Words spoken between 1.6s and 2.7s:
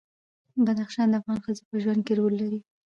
په ژوند کې رول لري.